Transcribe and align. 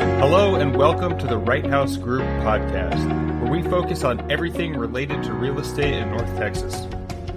Hello, 0.00 0.54
and 0.54 0.74
welcome 0.74 1.18
to 1.18 1.26
the 1.26 1.36
Wright 1.36 1.66
House 1.66 1.98
Group 1.98 2.22
podcast, 2.42 3.06
where 3.42 3.52
we 3.52 3.62
focus 3.62 4.02
on 4.02 4.30
everything 4.32 4.74
related 4.74 5.22
to 5.24 5.34
real 5.34 5.58
estate 5.58 5.92
in 5.92 6.08
North 6.08 6.34
Texas. 6.38 6.88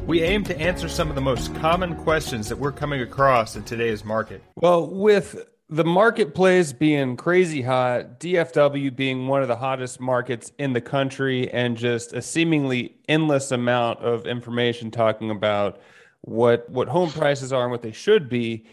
We 0.07 0.23
aim 0.23 0.45
to 0.45 0.57
answer 0.57 0.87
some 0.87 1.09
of 1.09 1.15
the 1.15 1.21
most 1.21 1.53
common 1.55 1.93
questions 1.97 2.47
that 2.47 2.57
we're 2.57 2.71
coming 2.71 3.01
across 3.01 3.57
in 3.57 3.63
today's 3.63 4.05
market. 4.05 4.41
Well, 4.55 4.87
with 4.87 5.45
the 5.67 5.83
marketplace 5.83 6.71
being 6.71 7.17
crazy 7.17 7.63
hot, 7.63 8.21
DFW 8.21 8.95
being 8.95 9.27
one 9.27 9.41
of 9.41 9.49
the 9.49 9.57
hottest 9.57 9.99
markets 9.99 10.53
in 10.57 10.71
the 10.71 10.81
country, 10.81 11.51
and 11.51 11.75
just 11.75 12.13
a 12.13 12.21
seemingly 12.21 12.95
endless 13.09 13.51
amount 13.51 13.99
of 13.99 14.25
information 14.25 14.89
talking 14.89 15.31
about 15.31 15.81
what 16.21 16.69
what 16.69 16.87
home 16.87 17.09
prices 17.09 17.51
are 17.51 17.63
and 17.63 17.71
what 17.71 17.81
they 17.81 17.91
should 17.91 18.29
be. 18.29 18.63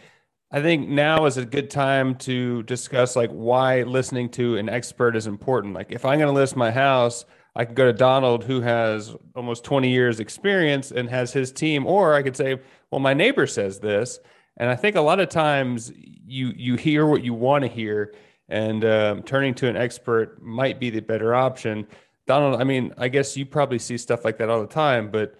I 0.52 0.60
think 0.60 0.88
now 0.88 1.26
is 1.26 1.36
a 1.36 1.44
good 1.44 1.70
time 1.70 2.16
to 2.16 2.64
discuss 2.64 3.14
like 3.14 3.30
why 3.30 3.82
listening 3.82 4.28
to 4.30 4.56
an 4.56 4.68
expert 4.68 5.14
is 5.14 5.28
important. 5.28 5.74
Like 5.74 5.92
if 5.92 6.04
I'm 6.04 6.18
going 6.18 6.32
to 6.32 6.38
list 6.38 6.56
my 6.56 6.72
house, 6.72 7.24
I 7.54 7.64
can 7.64 7.74
go 7.74 7.86
to 7.86 7.92
Donald 7.92 8.42
who 8.42 8.60
has 8.60 9.14
almost 9.36 9.62
20 9.62 9.88
years 9.88 10.18
experience 10.18 10.90
and 10.90 11.08
has 11.08 11.32
his 11.32 11.52
team 11.52 11.86
or 11.86 12.14
I 12.14 12.22
could 12.22 12.36
say, 12.36 12.58
well 12.90 13.00
my 13.00 13.14
neighbor 13.14 13.46
says 13.46 13.78
this. 13.78 14.18
And 14.56 14.68
I 14.68 14.74
think 14.74 14.96
a 14.96 15.00
lot 15.00 15.20
of 15.20 15.28
times 15.28 15.92
you 15.94 16.52
you 16.56 16.74
hear 16.74 17.06
what 17.06 17.22
you 17.22 17.32
want 17.32 17.62
to 17.62 17.68
hear 17.68 18.12
and 18.48 18.84
um, 18.84 19.22
turning 19.22 19.54
to 19.54 19.68
an 19.68 19.76
expert 19.76 20.42
might 20.42 20.80
be 20.80 20.90
the 20.90 21.00
better 21.00 21.32
option. 21.32 21.86
Donald, 22.26 22.60
I 22.60 22.64
mean, 22.64 22.92
I 22.98 23.06
guess 23.06 23.36
you 23.36 23.46
probably 23.46 23.78
see 23.78 23.96
stuff 23.96 24.24
like 24.24 24.38
that 24.38 24.50
all 24.50 24.60
the 24.60 24.66
time, 24.66 25.12
but 25.12 25.36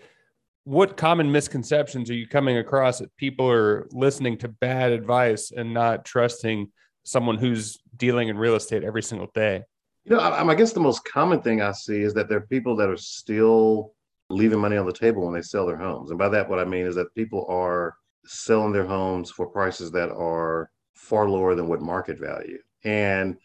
what 0.71 0.97
common 0.97 1.33
misconceptions 1.33 2.09
are 2.11 2.15
you 2.15 2.29
coming 2.29 2.59
across 2.59 3.01
that 3.01 3.17
people 3.17 3.51
are 3.51 3.89
listening 3.91 4.39
to 4.39 4.47
bad 4.47 4.93
advice 4.93 5.51
and 5.51 5.75
not 5.75 6.05
trusting 6.05 6.71
someone 7.03 7.37
who's 7.37 7.79
dealing 7.97 8.29
in 8.29 8.39
real 8.39 8.55
estate 8.55 8.85
every 8.85 9.03
single 9.03 9.27
day? 9.35 9.65
You 10.05 10.15
know, 10.15 10.23
I, 10.23 10.49
I 10.49 10.55
guess 10.55 10.73
the 10.73 10.79
most 10.79 11.05
common 11.05 11.43
thing 11.43 11.61
I 11.61 11.73
see 11.73 12.03
is 12.03 12.15
that 12.15 12.29
there 12.29 12.39
are 12.39 12.47
people 12.47 12.77
that 12.77 12.89
are 12.89 12.97
still 12.97 13.95
leaving 14.29 14.61
money 14.61 14.77
on 14.77 14.87
the 14.87 14.93
table 14.93 15.25
when 15.25 15.35
they 15.35 15.43
sell 15.43 15.67
their 15.67 15.77
homes. 15.77 16.11
And 16.11 16.19
by 16.21 16.29
that, 16.29 16.49
what 16.49 16.61
I 16.61 16.65
mean 16.65 16.87
is 16.87 16.95
that 16.95 17.13
people 17.17 17.47
are 17.49 17.97
selling 18.25 18.73
their 18.73 18.87
homes 18.87 19.29
for 19.29 19.49
prices 19.49 19.91
that 19.91 20.11
are 20.11 20.71
far 20.95 21.29
lower 21.29 21.57
than 21.57 21.67
what 21.67 21.83
market 21.83 22.17
value. 22.17 22.59
And, 22.85 23.39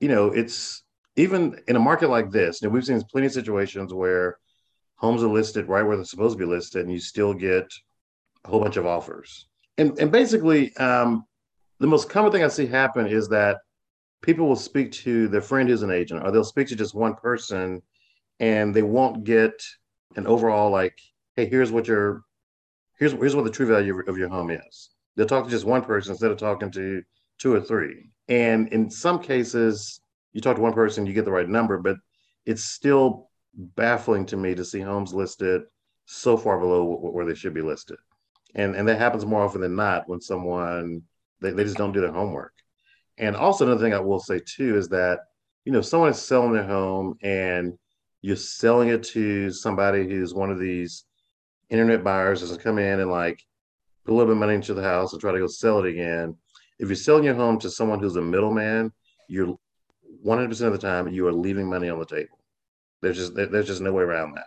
you 0.00 0.08
know, 0.08 0.32
it's 0.32 0.82
even 1.14 1.56
in 1.68 1.76
a 1.76 1.78
market 1.78 2.10
like 2.10 2.32
this, 2.32 2.60
you 2.60 2.66
know, 2.66 2.74
we've 2.74 2.84
seen 2.84 3.00
plenty 3.12 3.28
of 3.28 3.32
situations 3.32 3.94
where 3.94 4.38
homes 4.96 5.22
are 5.22 5.28
listed 5.28 5.68
right 5.68 5.82
where 5.82 5.96
they're 5.96 6.04
supposed 6.04 6.38
to 6.38 6.44
be 6.44 6.50
listed, 6.50 6.82
and 6.82 6.92
you 6.92 7.00
still 7.00 7.34
get 7.34 7.66
a 8.44 8.48
whole 8.48 8.60
bunch 8.60 8.76
of 8.76 8.86
offers. 8.86 9.46
And 9.78 9.98
and 9.98 10.10
basically, 10.10 10.74
um, 10.76 11.24
the 11.80 11.86
most 11.86 12.08
common 12.08 12.32
thing 12.32 12.44
I 12.44 12.48
see 12.48 12.66
happen 12.66 13.06
is 13.06 13.28
that 13.28 13.58
people 14.22 14.46
will 14.46 14.56
speak 14.56 14.92
to 14.92 15.28
their 15.28 15.42
friend 15.42 15.68
who's 15.68 15.82
an 15.82 15.90
agent, 15.90 16.24
or 16.24 16.30
they'll 16.30 16.44
speak 16.44 16.68
to 16.68 16.76
just 16.76 16.94
one 16.94 17.14
person, 17.14 17.82
and 18.40 18.74
they 18.74 18.82
won't 18.82 19.24
get 19.24 19.52
an 20.16 20.26
overall 20.26 20.70
like, 20.70 20.98
hey, 21.36 21.46
here's 21.46 21.72
what 21.72 21.88
your 21.88 22.22
here's 22.98 23.12
here's 23.12 23.36
what 23.36 23.44
the 23.44 23.50
true 23.50 23.66
value 23.66 24.02
of 24.06 24.16
your 24.16 24.28
home 24.28 24.50
is. 24.50 24.90
They'll 25.16 25.26
talk 25.26 25.44
to 25.44 25.50
just 25.50 25.64
one 25.64 25.82
person 25.82 26.12
instead 26.12 26.30
of 26.30 26.38
talking 26.38 26.70
to 26.72 27.02
two 27.38 27.52
or 27.54 27.60
three. 27.60 28.10
And 28.28 28.68
in 28.68 28.90
some 28.90 29.20
cases, 29.20 30.00
you 30.32 30.40
talk 30.40 30.56
to 30.56 30.62
one 30.62 30.72
person, 30.72 31.06
you 31.06 31.12
get 31.12 31.24
the 31.24 31.32
right 31.32 31.48
number, 31.48 31.78
but 31.78 31.96
it's 32.46 32.64
still 32.64 33.30
baffling 33.56 34.26
to 34.26 34.36
me 34.36 34.54
to 34.54 34.64
see 34.64 34.80
homes 34.80 35.14
listed 35.14 35.62
so 36.06 36.36
far 36.36 36.58
below 36.58 36.84
where 36.84 37.24
they 37.24 37.34
should 37.34 37.54
be 37.54 37.62
listed. 37.62 37.96
And 38.54 38.76
and 38.76 38.86
that 38.88 38.98
happens 38.98 39.26
more 39.26 39.42
often 39.42 39.60
than 39.60 39.74
not 39.74 40.08
when 40.08 40.20
someone 40.20 41.02
they, 41.40 41.50
they 41.50 41.64
just 41.64 41.76
don't 41.76 41.92
do 41.92 42.00
their 42.00 42.12
homework. 42.12 42.52
And 43.18 43.36
also 43.36 43.64
another 43.64 43.80
thing 43.82 43.94
I 43.94 44.00
will 44.00 44.20
say 44.20 44.40
too 44.44 44.76
is 44.76 44.88
that, 44.88 45.20
you 45.64 45.72
know, 45.72 45.80
someone 45.80 46.10
is 46.10 46.20
selling 46.20 46.52
their 46.52 46.66
home 46.66 47.16
and 47.22 47.78
you're 48.22 48.36
selling 48.36 48.88
it 48.88 49.02
to 49.02 49.50
somebody 49.50 50.08
who's 50.08 50.34
one 50.34 50.50
of 50.50 50.58
these 50.58 51.04
internet 51.70 52.02
buyers 52.02 52.40
that's 52.40 52.62
come 52.62 52.78
in 52.78 53.00
and 53.00 53.10
like 53.10 53.42
put 54.04 54.12
a 54.12 54.14
little 54.14 54.26
bit 54.26 54.36
of 54.36 54.38
money 54.38 54.54
into 54.54 54.74
the 54.74 54.82
house 54.82 55.12
and 55.12 55.20
try 55.20 55.32
to 55.32 55.38
go 55.38 55.46
sell 55.46 55.84
it 55.84 55.90
again. 55.90 56.36
If 56.78 56.88
you're 56.88 56.96
selling 56.96 57.24
your 57.24 57.34
home 57.34 57.58
to 57.60 57.70
someone 57.70 58.00
who's 58.00 58.16
a 58.16 58.22
middleman, 58.22 58.92
you're 59.28 59.56
100% 60.24 60.60
of 60.66 60.72
the 60.72 60.78
time 60.78 61.08
you 61.08 61.26
are 61.26 61.32
leaving 61.32 61.68
money 61.68 61.88
on 61.88 61.98
the 61.98 62.06
table. 62.06 62.38
There's 63.04 63.16
just 63.16 63.34
there's 63.34 63.66
just 63.66 63.80
no 63.80 63.92
way 63.92 64.02
around 64.02 64.34
that. 64.36 64.46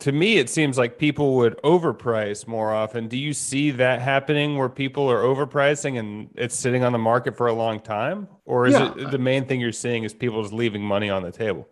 To 0.00 0.12
me, 0.12 0.36
it 0.36 0.50
seems 0.50 0.76
like 0.76 0.98
people 0.98 1.36
would 1.36 1.56
overprice 1.62 2.46
more 2.46 2.74
often. 2.74 3.08
Do 3.08 3.16
you 3.16 3.32
see 3.32 3.70
that 3.70 4.02
happening 4.02 4.58
where 4.58 4.68
people 4.68 5.10
are 5.10 5.22
overpricing 5.22 5.98
and 5.98 6.28
it's 6.34 6.54
sitting 6.54 6.84
on 6.84 6.92
the 6.92 6.98
market 6.98 7.36
for 7.36 7.46
a 7.46 7.52
long 7.52 7.80
time, 7.80 8.28
or 8.44 8.66
is 8.66 8.74
yeah. 8.74 8.92
it 8.96 9.10
the 9.10 9.18
main 9.18 9.46
thing 9.46 9.60
you're 9.60 9.72
seeing 9.72 10.04
is 10.04 10.12
people 10.12 10.42
just 10.42 10.52
leaving 10.52 10.82
money 10.82 11.08
on 11.08 11.22
the 11.22 11.30
table? 11.30 11.68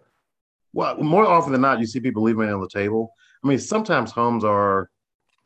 Well, 0.73 1.03
more 1.03 1.27
often 1.27 1.53
than 1.53 1.61
not, 1.61 1.81
you 1.81 1.87
see 1.87 2.01
people 2.01 2.23
leaving 2.23 2.41
money 2.41 2.53
on 2.53 2.61
the 2.61 2.69
table. 2.69 3.13
I 3.43 3.49
mean, 3.49 3.59
sometimes 3.59 4.13
homes 4.13 4.45
are 4.45 4.91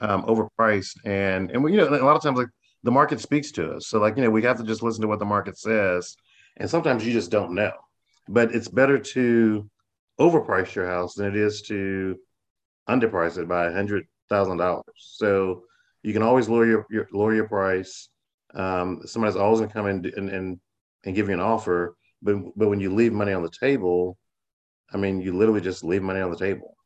um, 0.01 0.25
overpriced, 0.25 0.97
and 1.05 1.51
and 1.51 1.63
we, 1.63 1.73
you 1.73 1.79
know 1.79 1.89
a 1.89 2.05
lot 2.05 2.17
of 2.17 2.23
times 2.23 2.39
like 2.39 2.49
the 2.83 2.91
market 2.91 3.21
speaks 3.21 3.51
to 3.53 3.73
us. 3.73 3.89
So 3.89 3.99
like 4.01 4.17
you 4.17 4.23
know 4.23 4.31
we 4.31 4.43
have 4.43 4.59
to 4.59 4.65
just 4.65 4.83
listen 4.83 5.03
to 5.03 5.09
what 5.09 5.19
the 5.19 5.25
market 5.25 5.59
says, 5.59 6.17
and 6.57 6.69
sometimes 6.69 7.07
you 7.07 7.13
just 7.13 7.31
don't 7.31 7.55
know. 7.55 7.73
But 8.29 8.55
it's 8.55 8.69
better 8.69 8.99
to 8.99 9.69
overprice 10.21 10.75
your 10.75 10.87
house 10.87 11.15
than 11.15 11.27
it 11.27 11.37
is 11.37 11.63
to 11.63 12.17
underprice 12.89 13.39
it 13.39 13.49
by 13.49 13.67
a 13.67 13.73
hundred 13.73 14.07
thousand 14.29 14.59
dollars. 14.59 14.85
So 14.97 15.65
you 16.03 16.13
can 16.13 16.23
always 16.23 16.49
lower 16.49 16.67
your, 16.67 16.87
your 16.91 17.09
lower 17.13 17.35
your 17.35 17.49
price. 17.49 18.09
Um, 18.55 19.01
somebody's 19.07 19.37
always 19.37 19.61
gonna 19.61 19.73
come 19.73 19.87
in 19.87 20.13
and, 20.17 20.29
and 20.29 20.61
and 21.05 21.15
give 21.15 21.29
you 21.29 21.35
an 21.35 21.41
offer, 21.41 21.97
but 22.23 22.37
but 22.57 22.69
when 22.69 22.81
you 22.81 22.95
leave 22.95 23.13
money 23.13 23.33
on 23.33 23.43
the 23.43 23.51
table, 23.51 24.19
I 24.93 24.97
mean, 24.97 25.21
you 25.21 25.37
literally 25.37 25.61
just 25.61 25.85
leave 25.85 26.03
money 26.03 26.21
on 26.21 26.31
the 26.31 26.37
table. 26.37 26.77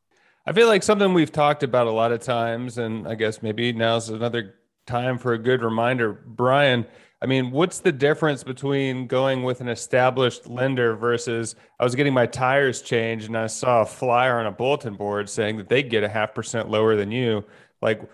I 0.45 0.53
feel 0.53 0.67
like 0.67 0.83
something 0.83 1.13
we've 1.13 1.31
talked 1.31 1.63
about 1.63 1.87
a 1.87 1.91
lot 1.91 2.11
of 2.11 2.19
times, 2.21 2.77
and 2.77 3.07
I 3.07 3.15
guess 3.15 3.41
maybe 3.41 3.73
now's 3.73 4.09
another 4.09 4.55
time 4.85 5.17
for 5.17 5.33
a 5.33 5.39
good 5.39 5.63
reminder, 5.63 6.13
Brian. 6.13 6.85
I 7.25 7.27
mean, 7.27 7.49
what's 7.49 7.79
the 7.79 7.91
difference 7.91 8.43
between 8.43 9.07
going 9.07 9.41
with 9.41 9.59
an 9.59 9.67
established 9.67 10.45
lender 10.45 10.95
versus 10.95 11.55
I 11.79 11.83
was 11.83 11.95
getting 11.95 12.13
my 12.13 12.27
tires 12.27 12.83
changed 12.83 13.25
and 13.25 13.35
I 13.35 13.47
saw 13.47 13.81
a 13.81 13.85
flyer 13.87 14.39
on 14.39 14.45
a 14.45 14.51
bulletin 14.51 14.93
board 14.93 15.27
saying 15.27 15.57
that 15.57 15.67
they 15.67 15.81
get 15.81 16.03
a 16.03 16.07
half 16.07 16.35
percent 16.35 16.69
lower 16.69 16.95
than 16.95 17.11
you? 17.11 17.43
Like, 17.81 18.07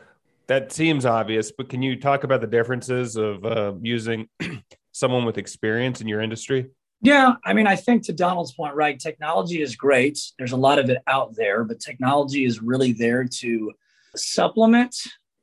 that 0.47 0.71
seems 0.71 1.05
obvious, 1.05 1.51
but 1.51 1.67
can 1.67 1.81
you 1.81 1.99
talk 1.99 2.23
about 2.23 2.39
the 2.39 2.47
differences 2.47 3.17
of 3.17 3.43
uh, 3.43 3.73
using 3.81 4.29
someone 4.93 5.25
with 5.25 5.37
experience 5.37 5.99
in 5.99 6.07
your 6.07 6.21
industry? 6.21 6.69
Yeah, 7.01 7.33
I 7.43 7.51
mean, 7.51 7.67
I 7.67 7.75
think 7.75 8.03
to 8.03 8.13
Donald's 8.13 8.53
point, 8.53 8.75
right? 8.75 8.97
Technology 8.97 9.61
is 9.61 9.75
great. 9.75 10.19
There's 10.37 10.53
a 10.53 10.57
lot 10.57 10.79
of 10.79 10.89
it 10.89 10.99
out 11.07 11.35
there, 11.35 11.65
but 11.65 11.81
technology 11.81 12.45
is 12.45 12.61
really 12.61 12.93
there 12.93 13.25
to 13.25 13.73
supplement 14.15 14.95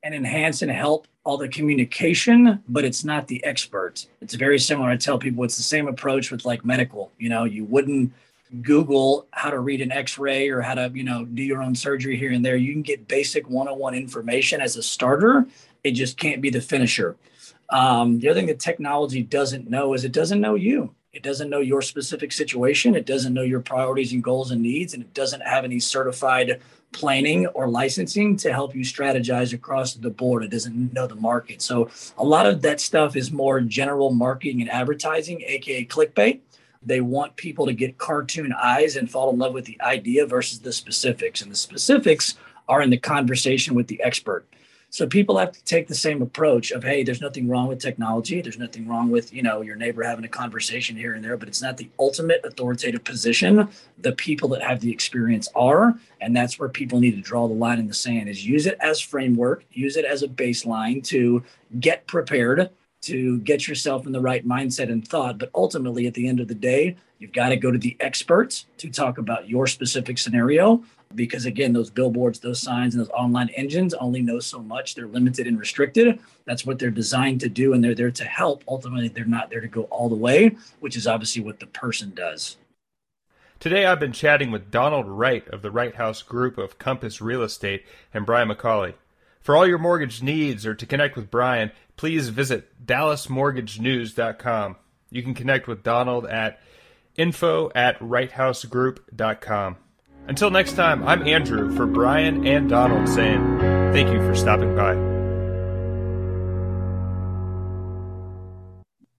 and 0.02 0.14
enhance 0.14 0.62
and 0.62 0.70
help 0.70 1.06
all 1.24 1.36
the 1.36 1.48
communication, 1.48 2.62
but 2.68 2.84
it's 2.84 3.04
not 3.04 3.26
the 3.26 3.44
expert. 3.44 4.06
It's 4.20 4.34
very 4.34 4.58
similar. 4.58 4.88
I 4.88 4.96
tell 4.96 5.18
people 5.18 5.44
it's 5.44 5.56
the 5.56 5.62
same 5.62 5.88
approach 5.88 6.30
with 6.30 6.44
like 6.44 6.64
medical. 6.64 7.12
You 7.18 7.28
know, 7.28 7.44
you 7.44 7.64
wouldn't 7.64 8.12
Google 8.62 9.26
how 9.32 9.50
to 9.50 9.58
read 9.58 9.82
an 9.82 9.92
X-ray 9.92 10.48
or 10.48 10.62
how 10.62 10.74
to, 10.74 10.90
you 10.94 11.04
know, 11.04 11.24
do 11.26 11.42
your 11.42 11.62
own 11.62 11.74
surgery 11.74 12.16
here 12.16 12.32
and 12.32 12.44
there. 12.44 12.56
You 12.56 12.72
can 12.72 12.82
get 12.82 13.06
basic 13.06 13.50
one-on-one 13.50 13.94
information 13.94 14.60
as 14.60 14.76
a 14.76 14.82
starter. 14.82 15.46
It 15.84 15.90
just 15.92 16.16
can't 16.16 16.40
be 16.40 16.48
the 16.48 16.60
finisher. 16.60 17.16
Um, 17.70 18.20
the 18.20 18.30
other 18.30 18.40
thing 18.40 18.46
that 18.46 18.60
technology 18.60 19.22
doesn't 19.22 19.68
know 19.68 19.92
is 19.92 20.04
it 20.04 20.12
doesn't 20.12 20.40
know 20.40 20.54
you. 20.54 20.94
It 21.12 21.22
doesn't 21.22 21.50
know 21.50 21.60
your 21.60 21.82
specific 21.82 22.32
situation. 22.32 22.94
It 22.94 23.04
doesn't 23.04 23.34
know 23.34 23.42
your 23.42 23.60
priorities 23.60 24.12
and 24.12 24.22
goals 24.22 24.50
and 24.50 24.62
needs, 24.62 24.94
and 24.94 25.02
it 25.02 25.12
doesn't 25.12 25.42
have 25.42 25.64
any 25.64 25.80
certified 25.80 26.60
planning 26.92 27.46
or 27.48 27.68
licensing 27.68 28.36
to 28.38 28.52
help 28.52 28.74
you 28.74 28.82
strategize 28.82 29.52
across 29.52 29.94
the 29.94 30.10
board. 30.10 30.42
It 30.42 30.50
doesn't 30.50 30.92
know 30.92 31.06
the 31.06 31.14
market. 31.14 31.62
So 31.62 31.90
a 32.16 32.24
lot 32.24 32.46
of 32.46 32.62
that 32.62 32.80
stuff 32.80 33.16
is 33.16 33.30
more 33.30 33.60
general 33.60 34.12
marketing 34.12 34.60
and 34.60 34.70
advertising, 34.70 35.42
aka 35.46 35.84
clickbait. 35.84 36.40
They 36.82 37.00
want 37.00 37.36
people 37.36 37.66
to 37.66 37.72
get 37.72 37.98
cartoon 37.98 38.52
eyes 38.52 38.96
and 38.96 39.10
fall 39.10 39.30
in 39.30 39.38
love 39.38 39.52
with 39.52 39.64
the 39.64 39.80
idea 39.80 40.26
versus 40.26 40.60
the 40.60 40.72
specifics. 40.72 41.42
And 41.42 41.50
the 41.50 41.56
specifics 41.56 42.34
are 42.68 42.82
in 42.82 42.90
the 42.90 42.98
conversation 42.98 43.74
with 43.74 43.88
the 43.88 44.02
expert. 44.02 44.46
So 44.90 45.06
people 45.06 45.36
have 45.36 45.52
to 45.52 45.62
take 45.64 45.86
the 45.86 45.94
same 45.94 46.22
approach 46.22 46.70
of, 46.70 46.82
hey, 46.82 47.02
there's 47.02 47.20
nothing 47.20 47.46
wrong 47.46 47.68
with 47.68 47.78
technology. 47.78 48.40
There's 48.40 48.58
nothing 48.58 48.88
wrong 48.88 49.10
with, 49.10 49.34
you 49.34 49.42
know, 49.42 49.60
your 49.60 49.76
neighbor 49.76 50.02
having 50.02 50.24
a 50.24 50.28
conversation 50.28 50.96
here 50.96 51.14
and 51.14 51.22
there, 51.22 51.36
but 51.36 51.46
it's 51.46 51.60
not 51.60 51.76
the 51.76 51.90
ultimate 51.98 52.40
authoritative 52.42 53.04
position. 53.04 53.68
The 53.98 54.12
people 54.12 54.48
that 54.50 54.62
have 54.62 54.80
the 54.80 54.90
experience 54.90 55.48
are, 55.54 55.94
and 56.22 56.34
that's 56.34 56.58
where 56.58 56.70
people 56.70 57.00
need 57.00 57.16
to 57.16 57.20
draw 57.20 57.46
the 57.48 57.54
line 57.54 57.78
in 57.78 57.86
the 57.86 57.94
sand 57.94 58.30
is 58.30 58.46
use 58.46 58.66
it 58.66 58.78
as 58.80 58.98
framework, 58.98 59.64
use 59.72 59.96
it 59.96 60.06
as 60.06 60.22
a 60.22 60.28
baseline 60.28 61.04
to 61.08 61.44
get 61.80 62.06
prepared 62.06 62.70
to 63.02 63.38
get 63.40 63.68
yourself 63.68 64.06
in 64.06 64.12
the 64.12 64.20
right 64.20 64.46
mindset 64.46 64.90
and 64.90 65.06
thought. 65.06 65.38
But 65.38 65.50
ultimately, 65.54 66.06
at 66.06 66.14
the 66.14 66.28
end 66.28 66.40
of 66.40 66.48
the 66.48 66.54
day, 66.54 66.96
you've 67.18 67.32
got 67.32 67.50
to 67.50 67.56
go 67.56 67.70
to 67.70 67.78
the 67.78 67.96
experts 68.00 68.66
to 68.78 68.90
talk 68.90 69.18
about 69.18 69.48
your 69.48 69.66
specific 69.66 70.18
scenario. 70.18 70.82
Because 71.14 71.46
again, 71.46 71.72
those 71.72 71.88
billboards, 71.88 72.38
those 72.38 72.60
signs, 72.60 72.94
and 72.94 73.00
those 73.00 73.10
online 73.10 73.48
engines 73.50 73.94
only 73.94 74.20
know 74.20 74.40
so 74.40 74.58
much. 74.58 74.94
They're 74.94 75.06
limited 75.06 75.46
and 75.46 75.58
restricted. 75.58 76.18
That's 76.44 76.66
what 76.66 76.78
they're 76.78 76.90
designed 76.90 77.40
to 77.40 77.48
do, 77.48 77.72
and 77.72 77.82
they're 77.82 77.94
there 77.94 78.10
to 78.10 78.24
help. 78.24 78.62
Ultimately, 78.68 79.08
they're 79.08 79.24
not 79.24 79.48
there 79.48 79.60
to 79.60 79.68
go 79.68 79.84
all 79.84 80.10
the 80.10 80.14
way, 80.14 80.56
which 80.80 80.96
is 80.96 81.06
obviously 81.06 81.42
what 81.42 81.60
the 81.60 81.66
person 81.66 82.12
does. 82.14 82.58
Today, 83.58 83.86
I've 83.86 83.98
been 83.98 84.12
chatting 84.12 84.50
with 84.50 84.70
Donald 84.70 85.06
Wright 85.06 85.48
of 85.48 85.62
the 85.62 85.70
Wright 85.70 85.94
House 85.94 86.22
Group 86.22 86.58
of 86.58 86.78
Compass 86.78 87.20
Real 87.20 87.42
Estate 87.42 87.84
and 88.12 88.26
Brian 88.26 88.48
McCauley. 88.48 88.94
For 89.40 89.56
all 89.56 89.66
your 89.66 89.78
mortgage 89.78 90.22
needs 90.22 90.66
or 90.66 90.74
to 90.74 90.86
connect 90.86 91.16
with 91.16 91.30
Brian, 91.30 91.72
please 91.96 92.28
visit 92.28 92.84
dallasmortgagenews.com. 92.84 94.76
You 95.10 95.22
can 95.22 95.34
connect 95.34 95.66
with 95.66 95.82
Donald 95.82 96.26
at 96.26 96.60
info 97.16 97.70
at 97.74 97.98
wrighthousegroup.com. 97.98 99.76
Until 100.26 100.50
next 100.50 100.74
time, 100.74 101.06
I'm 101.08 101.26
Andrew 101.26 101.74
for 101.74 101.86
Brian 101.86 102.46
and 102.46 102.68
Donald 102.68 103.08
saying 103.08 103.58
thank 103.92 104.12
you 104.12 104.18
for 104.18 104.34
stopping 104.34 104.76
by. 104.76 105.07